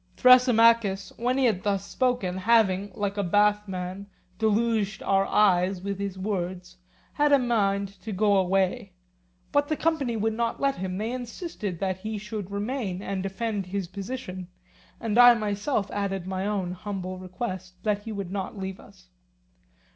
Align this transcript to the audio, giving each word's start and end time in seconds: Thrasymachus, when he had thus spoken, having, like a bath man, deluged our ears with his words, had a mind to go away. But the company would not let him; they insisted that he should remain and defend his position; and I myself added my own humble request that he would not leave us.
Thrasymachus, 0.17 1.13
when 1.17 1.37
he 1.37 1.45
had 1.45 1.61
thus 1.61 1.85
spoken, 1.85 2.35
having, 2.35 2.91
like 2.95 3.17
a 3.17 3.23
bath 3.23 3.67
man, 3.67 4.07
deluged 4.39 5.03
our 5.03 5.27
ears 5.63 5.81
with 5.83 5.99
his 5.99 6.17
words, 6.17 6.77
had 7.13 7.31
a 7.31 7.37
mind 7.37 7.89
to 8.01 8.11
go 8.11 8.35
away. 8.37 8.93
But 9.51 9.67
the 9.67 9.77
company 9.77 10.17
would 10.17 10.33
not 10.33 10.59
let 10.59 10.77
him; 10.77 10.97
they 10.97 11.11
insisted 11.11 11.77
that 11.81 11.97
he 11.99 12.17
should 12.17 12.49
remain 12.49 13.03
and 13.03 13.21
defend 13.21 13.67
his 13.67 13.87
position; 13.87 14.47
and 14.99 15.19
I 15.19 15.35
myself 15.35 15.91
added 15.91 16.25
my 16.25 16.47
own 16.47 16.71
humble 16.71 17.19
request 17.19 17.75
that 17.83 18.01
he 18.01 18.11
would 18.11 18.31
not 18.31 18.57
leave 18.57 18.79
us. 18.79 19.05